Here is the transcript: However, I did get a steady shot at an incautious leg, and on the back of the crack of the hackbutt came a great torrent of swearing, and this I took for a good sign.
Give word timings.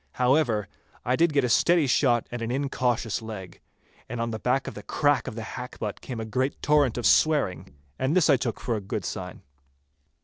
However, 0.13 0.67
I 1.05 1.15
did 1.15 1.31
get 1.31 1.43
a 1.43 1.47
steady 1.49 1.85
shot 1.85 2.25
at 2.31 2.41
an 2.41 2.49
incautious 2.49 3.21
leg, 3.21 3.61
and 4.09 4.19
on 4.19 4.31
the 4.31 4.39
back 4.39 4.65
of 4.67 4.73
the 4.73 4.81
crack 4.81 5.27
of 5.27 5.35
the 5.35 5.43
hackbutt 5.43 6.01
came 6.01 6.19
a 6.19 6.25
great 6.25 6.59
torrent 6.63 6.97
of 6.97 7.05
swearing, 7.05 7.75
and 7.99 8.15
this 8.15 8.27
I 8.27 8.35
took 8.35 8.59
for 8.59 8.75
a 8.75 8.81
good 8.81 9.05
sign. 9.05 9.43